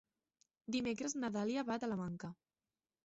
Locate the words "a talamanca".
1.77-2.33